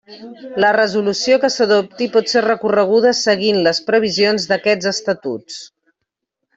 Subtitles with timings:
[0.63, 5.65] La resolució que s'adopti pot ser recorreguda seguint les previsions d'aquests Estatuts.